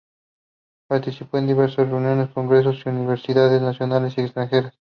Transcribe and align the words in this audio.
Participó 0.87 1.37
en 1.37 1.45
diversas 1.45 1.87
reuniones 1.87 2.29
y 2.31 2.33
congresos 2.33 2.83
en 2.87 2.95
universidades 2.95 3.61
nacionales 3.61 4.17
y 4.17 4.21
extranjeras. 4.21 4.73